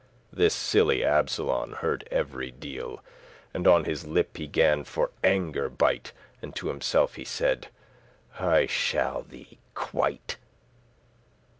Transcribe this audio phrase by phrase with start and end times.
[0.33, 2.99] This silly Absolon heard every deal*, *word
[3.53, 7.67] And on his lip he gan for anger bite; And to himself he said,
[8.39, 10.37] "I shall thee quite*.